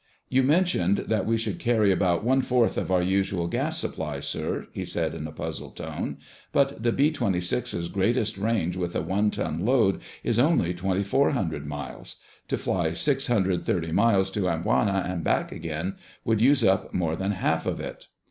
[0.29, 4.65] "You mentioned that we should carry about one fourth of our usual gas supply, sir,"
[4.71, 6.17] he said in a puzzled tone.
[6.51, 11.33] "But the B 26's greatest range with a one ton load is only twenty four
[11.33, 12.15] hundred miles.
[12.47, 17.15] To fly six hundred thirty miles to Amboina and back again would use up more
[17.15, 18.07] than half of it."